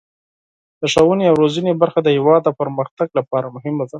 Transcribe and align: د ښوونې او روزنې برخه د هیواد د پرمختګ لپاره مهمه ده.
د 0.81 0.83
ښوونې 0.93 1.25
او 1.27 1.35
روزنې 1.43 1.71
برخه 1.81 1.99
د 2.03 2.07
هیواد 2.15 2.41
د 2.45 2.49
پرمختګ 2.59 3.07
لپاره 3.19 3.47
مهمه 3.55 3.83
ده. 3.87 3.89